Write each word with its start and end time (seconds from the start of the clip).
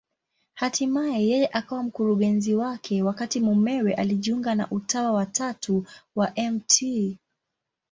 Hatimaye 0.59 1.19
yeye 1.31 1.47
akawa 1.59 1.83
mkurugenzi 1.83 2.53
wake, 2.61 3.03
wakati 3.03 3.37
mumewe 3.45 3.93
alijiunga 3.93 4.55
na 4.55 4.71
Utawa 4.71 5.11
wa 5.11 5.25
Tatu 5.25 5.85
wa 6.15 6.33
Mt. 6.51 6.83